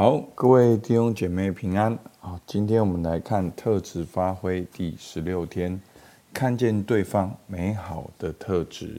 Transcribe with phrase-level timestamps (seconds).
[0.00, 1.98] 好，各位弟兄姐妹平安。
[2.20, 5.78] 好，今天我们来看特质发挥第十六天，
[6.32, 8.98] 看见对方美好的特质。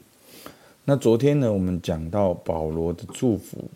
[0.84, 3.68] 那昨天呢，我们讲到保罗的祝福。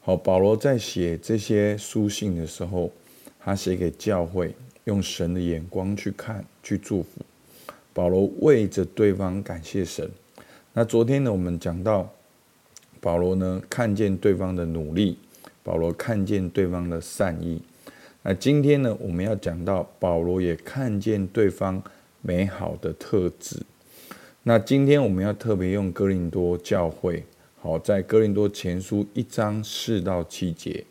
[0.00, 2.90] 好，保罗在写这些书信的时候，
[3.38, 4.52] 他写给教会，
[4.82, 7.20] 用神的眼光去看，去祝福。
[7.92, 10.10] 保罗为着对方感谢神。
[10.72, 12.10] 那昨天呢，我们讲到
[13.00, 15.16] 保罗呢，看见对方的努力。
[15.64, 17.60] 保罗看见对方的善意，
[18.22, 21.82] 那今天呢，我们要讲到保罗也看见对方
[22.20, 23.62] 美好的特质。
[24.42, 27.24] 那今天我们要特别用哥林多教会，
[27.58, 30.84] 好，在哥林多前书一章四到七节，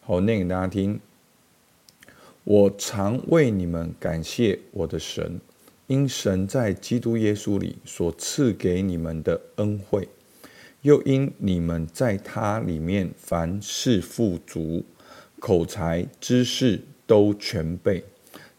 [0.00, 0.98] 好，念给大家听。
[2.42, 5.40] 我常为你们感谢我的神，
[5.86, 10.08] 因神在基督耶稣里所赐给你们的恩惠。
[10.86, 14.84] 又因你们在他里面凡事富足，
[15.40, 18.04] 口才知识都全备，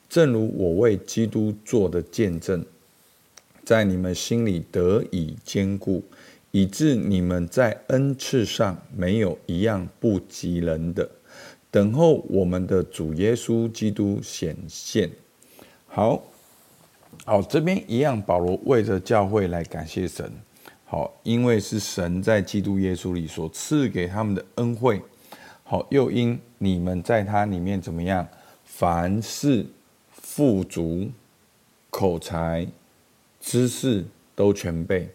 [0.10, 2.66] 正如我为基督做的见证，
[3.64, 6.04] 在你们心里得以坚固，
[6.52, 11.10] 以致你们在恩赐上没有一样不及人的，
[11.72, 15.10] 等候我们的主耶稣基督显现。
[15.86, 16.22] 好，
[17.24, 20.30] 好，这边一样，保罗为着教会来感谢神。
[20.90, 25.02] 好，因为是神在基督耶稣里所赐给他们的恩惠。
[25.66, 28.26] 好，又因你们在他里面怎么样？
[28.64, 29.66] 凡事
[30.10, 31.12] 富足，
[31.90, 32.66] 口才、
[33.42, 35.10] 知识都全备。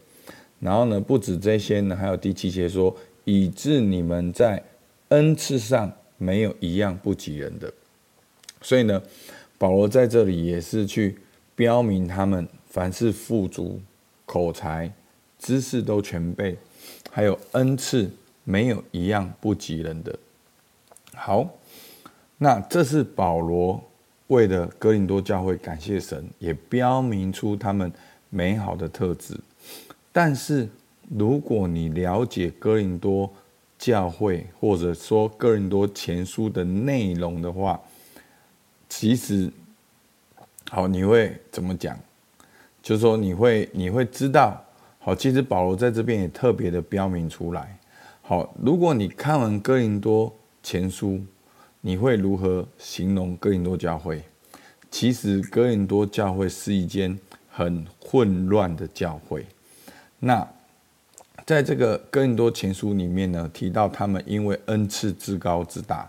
[0.61, 4.63] 然后呢，不止这些呢，还有第七节说，以致你们在
[5.09, 7.73] 恩赐上没有一样不及人的。
[8.61, 9.03] 所以呢，
[9.57, 11.17] 保罗在这里也是去
[11.55, 13.81] 标明他们凡事富足，
[14.27, 14.93] 口才。
[15.43, 16.57] 知识都全备，
[17.11, 18.09] 还有恩赐，
[18.45, 20.17] 没有一样不及人的。
[21.17, 21.51] 好，
[22.39, 23.83] 那这是保罗
[24.29, 27.93] 为了哥林多教会感谢神，也标明出他们
[28.31, 29.37] 美好的特质。
[30.13, 30.69] 但是，
[31.11, 33.29] 如果你了解哥林多
[33.77, 37.81] 教会，或者说哥林多前书的内容的话，
[38.89, 39.51] 其实，
[40.71, 41.99] 好，你会怎么讲？
[42.81, 44.65] 就是说，你会你会知道。
[45.05, 47.77] 好，其实保罗在这边也特别的标明出来。
[48.21, 50.33] 好，如果你看完哥林多
[50.63, 51.21] 前书，
[51.81, 54.23] 你会如何形容哥林多教会？
[54.93, 57.19] 其实哥林多教会是一间
[57.51, 59.45] 很混乱的教会。
[60.21, 60.49] 那
[61.45, 66.09] 在这个哥林多前书里面呢，提到他们因为恩赐自高自大，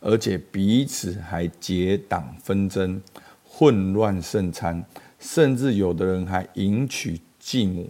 [0.00, 3.00] 而且彼此还结党纷争，
[3.42, 4.84] 混乱圣餐，
[5.18, 7.88] 甚至有的人还迎娶继母。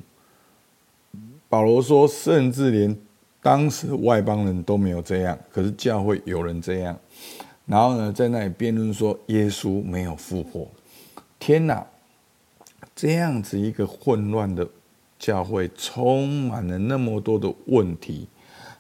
[1.48, 2.96] 保罗说：“甚至连
[3.40, 6.98] 当时外邦人都没有这样，可是教会有人这样。
[7.66, 10.66] 然后呢，在那里辩论说耶稣没有复活。
[11.38, 11.86] 天哪，
[12.96, 14.68] 这样子一个混乱的
[15.20, 18.26] 教会，充满了那么多的问题。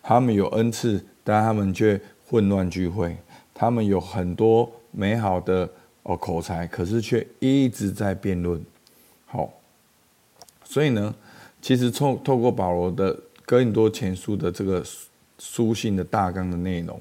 [0.02, 3.16] 他们有恩赐，但他们却混乱聚会。
[3.54, 5.70] 他们有很多美好的
[6.02, 8.60] 哦口才，可是却一直在辩论。
[9.24, 9.52] 好，
[10.64, 11.14] 所以呢。”
[11.60, 14.84] 其实，透透过保罗的哥林多前书的这个
[15.38, 17.00] 书信的大纲的内容，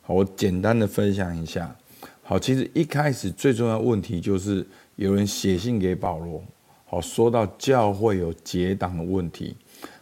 [0.00, 1.76] 好，我简单的分享一下。
[2.22, 6.42] 好，其实一开始最重要的问题就是有人写信给保罗，
[6.86, 9.54] 好，说到教会有结党的问题，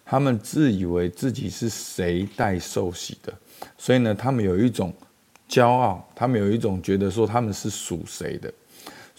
[0.04, 3.32] 他们自以为自己是谁代受洗的，
[3.76, 4.92] 所以呢，他们有一种
[5.48, 8.52] 骄傲，他们有一种觉得说他们是属谁的。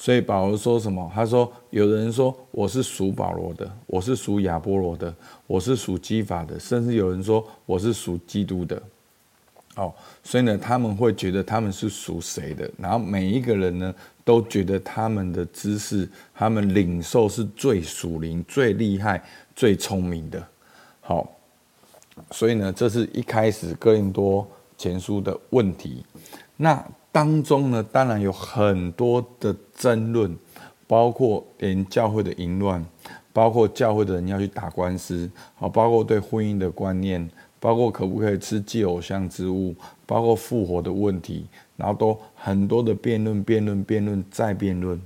[0.01, 1.11] 所以保罗说什么？
[1.13, 5.13] 他说：“有人说我是属保罗的，我是属亚波罗的，
[5.45, 8.81] 我是属基法的，甚至有人说我是属基督的。”
[9.75, 9.93] 哦，
[10.23, 12.71] 所以呢，他们会觉得他们是属谁的？
[12.77, 13.93] 然后每一个人呢，
[14.23, 19.21] 都觉得他们的知识、他们领受是最属灵、最厉害、
[19.53, 20.41] 最聪明的。
[21.01, 21.29] 好，
[22.31, 26.05] 所以呢，这是一开始哥林多前书的问题。
[26.61, 26.85] 那。
[27.11, 30.37] 当中呢，当然有很多的争论，
[30.85, 32.85] 包括连教会的淫乱，
[33.33, 37.27] 包括教会的人要去打官司，好，包括对婚姻的观念，
[37.59, 39.75] 包括可不可以吃祭偶像之物，
[40.05, 45.01] 包括复活的问题，然后都很多的辩论，辩论，辩论，再辩论。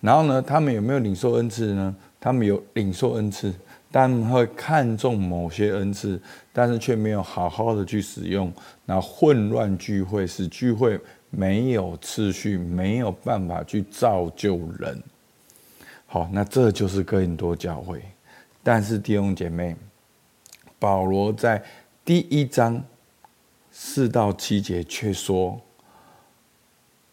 [0.00, 1.94] 然后呢，他们有没有领受恩赐呢？
[2.20, 3.52] 他们有领受恩赐，
[3.90, 6.20] 但会看重某些恩赐，
[6.52, 8.52] 但是却没有好好的去使用，
[8.84, 11.00] 那混乱聚会，使聚会。
[11.32, 15.00] 没有次序，没有办法去造就人。
[16.04, 18.02] 好，那这就是哥林多教会。
[18.64, 19.76] 但是弟兄姐妹，
[20.80, 21.62] 保罗在
[22.04, 22.82] 第一章
[23.70, 25.60] 四到七节却说：“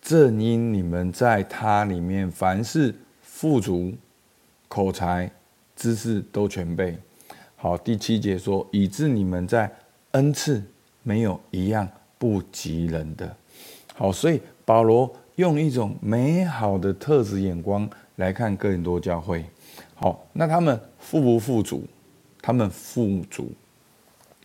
[0.01, 3.93] 正因你们在他里面凡事富足，
[4.67, 5.29] 口才、
[5.77, 6.97] 知识都全备。
[7.55, 9.73] 好，第七节说，以致你们在
[10.11, 10.61] 恩赐
[11.03, 11.87] 没有一样
[12.17, 13.33] 不及人的。
[13.95, 19.45] 好，所以保罗用一种美好的特质眼光来看哥林多教会。
[19.95, 21.83] 好，那他们富不富足？
[22.41, 23.51] 他们富足。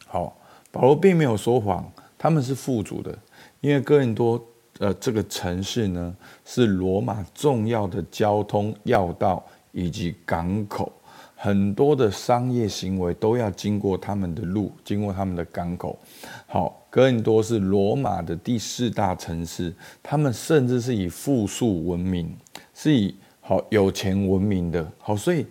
[0.06, 0.37] 好，
[0.70, 3.19] 保罗并没有说谎，他们是富足的，
[3.61, 4.43] 因为哥林多
[4.79, 10.90] 呃这个城市呢是罗马重要的交通要道以及港口，
[11.34, 15.98] 很多的商业行为都要经过他们的路，经过他们的港口。
[16.46, 22.32] 好，哥林多是罗马的第四大城市，他们甚至是以富庶闻名，
[22.74, 24.86] 是以好有钱闻名的。
[24.98, 25.46] 好，所以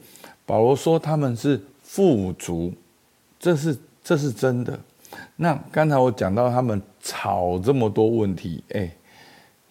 [0.45, 2.73] 保罗说他们是富足，
[3.39, 4.79] 这是这是真的。
[5.35, 8.89] 那刚才我讲到他们吵这么多问题，哎，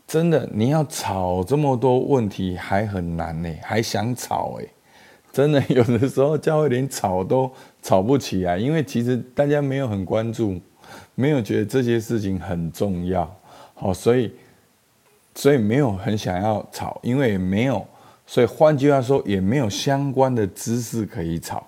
[0.07, 4.67] 真的你要吵这么多问题还很难呢，还想吵哎，
[5.41, 7.51] 真的有的时候教会连吵都
[7.81, 10.61] 吵不起来，因为其实大家没有很关注，
[11.15, 13.35] 没有觉得这些事情很重要，
[13.73, 14.31] 好，所以
[15.35, 17.87] 所以没有很想要吵，因为也没有。
[18.27, 21.67] 所以换句话说，也没有相关的知识可以吵。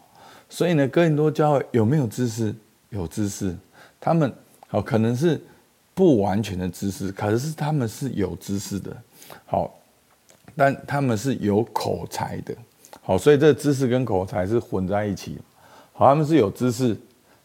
[0.50, 2.54] 所以呢，哥林多教会有没有知识？
[2.90, 3.56] 有知识。
[3.98, 4.30] 他们
[4.69, 5.40] 好可能是
[5.94, 8.94] 不完全的知识，可是他们是有知识的。
[9.46, 9.74] 好，
[10.54, 12.54] 但他们是有口才的。
[13.02, 15.38] 好，所以这知识跟口才是混在一起。
[15.93, 16.96] 好，他们是有知识，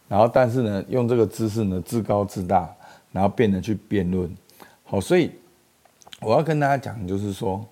[0.08, 2.74] 然后但是呢，用这个知识呢，自高自大，
[3.12, 4.34] 然后变得去辩论。
[4.84, 5.30] 好，所以
[6.20, 7.62] 我要跟大家讲，就是说。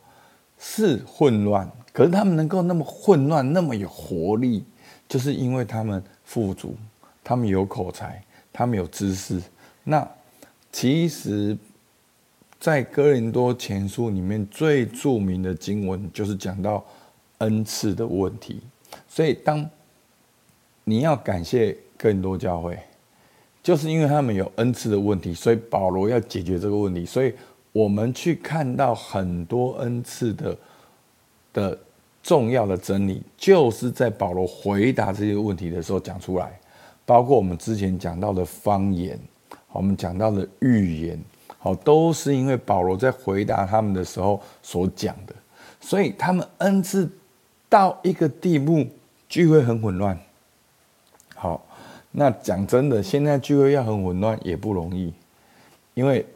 [0.58, 4.64] 是混乱，可是他们能够那么混乱，那么有活力，
[5.06, 6.74] 就是因为他们富足，
[7.22, 8.24] 他们有口才，
[8.54, 9.38] 他们有知识。
[9.84, 10.08] 那
[10.72, 11.54] 其实，
[12.58, 16.82] 在哥林多前书里面最著名的经文，就是讲到
[17.38, 18.60] 恩赐的问题。
[19.08, 19.68] 所以，当
[20.84, 22.78] 你要感谢更多教会，
[23.62, 27.04] 就是因为他们有恩赐的问题，所以保罗要解决这个问题。
[27.04, 27.34] 所以。
[27.72, 30.56] 我们去看到很多恩赐的
[31.52, 31.78] 的
[32.22, 36.58] 重要的真理，就是在保罗回答这些问题的时候讲出来，
[37.04, 39.20] 包括我们之前讲到的方言，
[39.72, 41.22] 我们讲到的预言，
[41.58, 45.34] 好，都是因为保罗在回答他们的时候所讲的，
[45.78, 47.06] 所以他们恩赐
[47.68, 48.86] 到一个地步，
[49.28, 50.18] 聚会很混乱。
[51.34, 51.64] 好，
[52.12, 55.12] 那讲真的，现在聚会要很混乱也不容易，
[55.94, 56.26] 因为。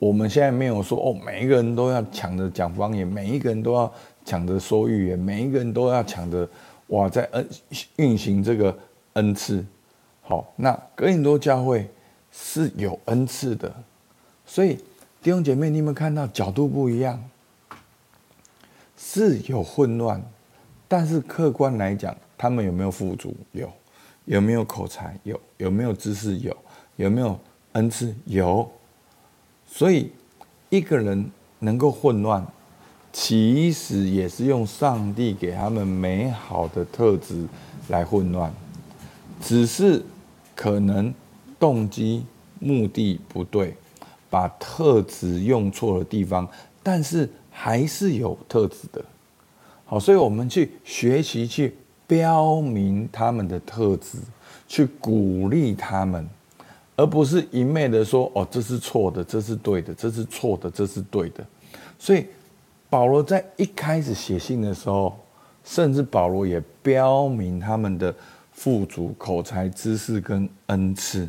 [0.00, 3.90] 我们现在没有说哦，每一个人都要抢着讲方言，每一个人都要
[4.22, 6.46] 抢着说语言，每一个人都要抢着
[6.88, 7.48] 哇，在恩
[7.96, 8.76] 运行这个
[9.14, 9.64] 恩赐。
[10.20, 11.88] 好，那哥林多教会
[12.30, 13.72] 是有恩赐的，
[14.44, 14.74] 所以
[15.22, 17.22] 弟兄姐妹，你们看到角度不一样，
[18.98, 20.22] 是有混乱，
[20.86, 23.34] 但是客观来讲，他们有没有富足？
[23.52, 23.70] 有，
[24.26, 25.18] 有没有口才？
[25.22, 26.36] 有，有没有知识？
[26.38, 26.56] 有，
[26.96, 27.38] 有没有
[27.72, 28.14] 恩赐？
[28.26, 28.70] 有。
[29.66, 30.12] 所以，
[30.68, 32.46] 一个人能够混乱，
[33.12, 37.46] 其实也是用上帝给他们美好的特质
[37.88, 38.52] 来混乱，
[39.40, 40.02] 只是
[40.54, 41.12] 可能
[41.58, 42.24] 动机
[42.60, 43.74] 目的不对，
[44.30, 46.48] 把特质用错了地方，
[46.82, 49.04] 但是还是有特质的。
[49.84, 51.74] 好，所以我们去学习，去
[52.06, 54.18] 标明他们的特质，
[54.66, 56.28] 去鼓励他们。
[56.96, 61.44] 而不是一昧的说哦，这是错的，这是对的，这是错的，这是对的。
[61.98, 62.24] 所以
[62.88, 65.18] 保罗在一开始写信的时候，
[65.64, 68.14] 甚至保罗也标明他们的
[68.52, 71.28] 富足、口才、知识跟恩赐。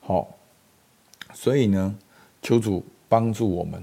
[0.00, 0.28] 好，
[1.32, 1.94] 所以呢，
[2.42, 3.80] 求主帮助我们。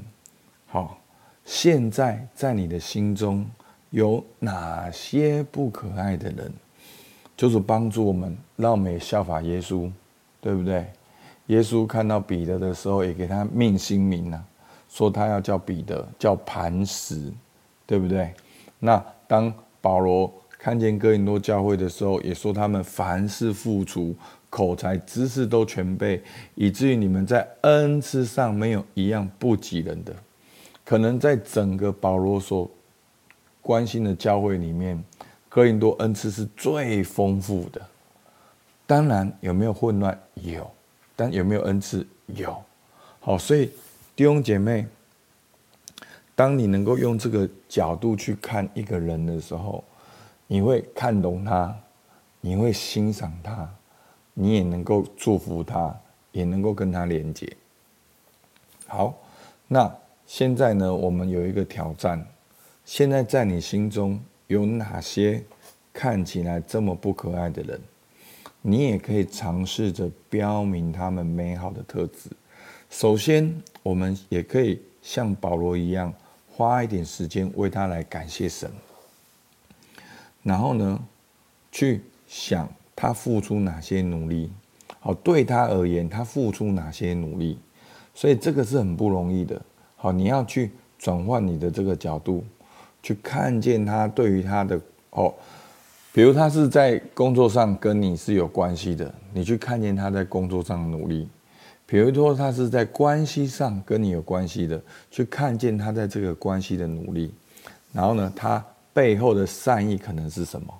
[0.68, 1.00] 好，
[1.46, 3.50] 现在在你的心中
[3.94, 6.52] 有哪些不可爱的人？
[7.38, 9.88] 就是帮助我们，让我们也效法耶稣，
[10.42, 10.88] 对不对？
[11.48, 14.44] 耶稣看到彼得的时候，也给他命新名啊，
[14.90, 17.32] 说他要叫彼得叫磐石，
[17.86, 18.34] 对不对？
[18.80, 24.16] 那当保罗看见哥林多教会的时候，也说他们凡事付出，
[24.50, 26.20] 口才知识都全备，
[26.56, 30.12] 以至于你们在恩赐上没有一样不及人的。
[30.84, 32.68] 可能在整个保罗所
[33.64, 35.04] 关心的教会里面，
[35.50, 37.82] 哥林多恩赐是最丰富的。
[38.86, 40.16] 当然，有没有混乱？
[40.36, 40.70] 有。
[41.16, 42.06] 但有没有恩赐？
[42.26, 42.60] 有，
[43.20, 43.72] 好，所以
[44.16, 44.88] 弟兄姐妹，
[46.34, 49.84] 当你能够用这个角度去看一个人的时候，
[50.48, 51.74] 你会看懂他，
[52.42, 53.70] 你会欣赏他，
[54.34, 55.96] 你也能够祝福他，
[56.32, 57.56] 也能够跟他连接。
[58.88, 59.14] 好，
[59.68, 62.26] 那现在呢，我们有一个挑战。
[62.86, 65.42] 现在在你心中有哪些
[65.94, 67.80] 看起来这么不可爱的人？
[68.62, 72.30] 你也可以尝试着标明他们美好的特质。
[72.90, 76.14] 首先，我们也可以像保罗一样，
[76.52, 78.70] 花一点时间为他来感谢神。
[80.44, 81.00] 然后呢，
[81.72, 84.52] 去想他付出哪些努力。
[85.00, 87.58] 好，对他而言，他付出哪些努力？
[88.14, 89.62] 所以这个是很不容易的。
[89.96, 92.44] 好，你要去转换你的这个角度，
[93.04, 94.80] 去看见他对于他的
[95.12, 95.32] 哦，
[96.12, 101.28] 比如他是在工作上跟你是有关系的，你去看见他在工作上的努力；
[101.86, 104.82] 比如说他是在关系上跟你有关系的，
[105.12, 107.32] 去看见他在这个关系的努力。
[107.92, 110.74] 然后呢，他背后的善意可能是什么？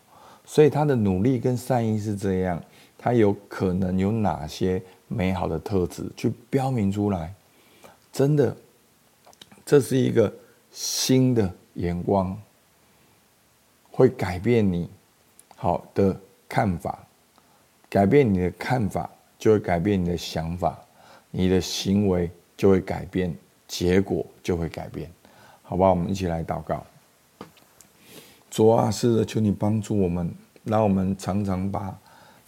[0.46, 2.60] 所以他的努力跟善意是这样。
[2.98, 7.34] 他有可能有哪些美好的特质，去标明出来？
[8.14, 8.56] 真的，
[9.66, 10.34] 这是一个
[10.72, 12.38] 新的眼光，
[13.92, 14.90] 会改变你
[15.56, 17.00] 好的看法。
[17.90, 20.80] 改变你的看法，就会改变你的想法，
[21.30, 23.36] 你的行为就会改变，
[23.68, 25.12] 结果就会改变。
[25.62, 26.84] 好吧，我们一起来祷告。
[28.50, 31.96] 主啊，是的，求你帮助我们，让我们常常把。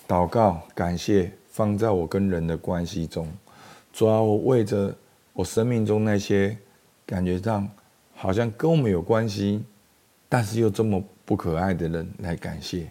[0.08, 3.28] 祷告，感谢放在我跟人的关系中，
[3.94, 4.96] 主啊，我为着
[5.34, 6.58] 我生命中那些
[7.06, 7.68] 感觉上
[8.16, 9.64] 好像跟我们有关系，
[10.28, 12.88] 但是又这么不可爱的人来感谢。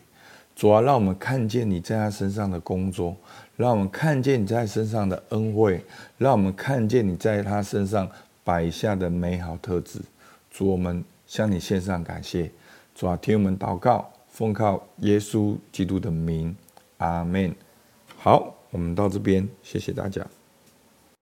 [0.54, 3.16] 主啊，让我们看见你在他身上的工作，
[3.56, 5.84] 让我们看见你在身上的恩惠，
[6.16, 8.08] 让我们看见你在他身上
[8.44, 10.00] 摆下的美好特质。
[10.50, 12.50] 主，我们向你献上感谢。
[12.94, 16.54] 主啊，听我们祷告，奉靠耶稣基督的名。
[16.98, 17.52] 阿门。
[18.16, 20.24] 好，我们到这边，谢谢大家。